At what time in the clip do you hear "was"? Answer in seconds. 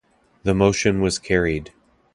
1.01-1.19